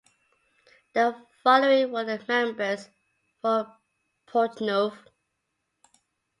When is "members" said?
2.27-2.89